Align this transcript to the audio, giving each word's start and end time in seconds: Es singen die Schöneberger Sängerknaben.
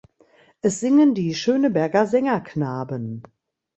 Es 0.63 0.79
singen 0.79 1.13
die 1.13 1.35
Schöneberger 1.35 2.07
Sängerknaben. 2.07 3.21